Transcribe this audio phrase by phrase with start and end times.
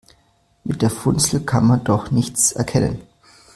[0.63, 3.01] Mit der Funzel kann man doch nichts erkennen.